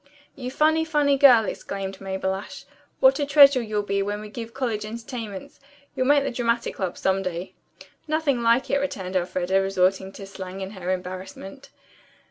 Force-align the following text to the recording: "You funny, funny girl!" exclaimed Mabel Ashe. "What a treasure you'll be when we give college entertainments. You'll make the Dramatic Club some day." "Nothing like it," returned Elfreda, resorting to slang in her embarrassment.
"You 0.35 0.49
funny, 0.49 0.83
funny 0.83 1.15
girl!" 1.15 1.45
exclaimed 1.45 2.01
Mabel 2.01 2.33
Ashe. 2.33 2.65
"What 2.99 3.19
a 3.19 3.25
treasure 3.27 3.61
you'll 3.61 3.83
be 3.83 4.01
when 4.01 4.19
we 4.19 4.29
give 4.29 4.51
college 4.51 4.83
entertainments. 4.83 5.59
You'll 5.95 6.07
make 6.07 6.23
the 6.23 6.31
Dramatic 6.31 6.73
Club 6.73 6.97
some 6.97 7.21
day." 7.21 7.53
"Nothing 8.07 8.41
like 8.41 8.71
it," 8.71 8.79
returned 8.79 9.15
Elfreda, 9.15 9.61
resorting 9.61 10.11
to 10.13 10.25
slang 10.25 10.61
in 10.61 10.71
her 10.71 10.89
embarrassment. 10.91 11.69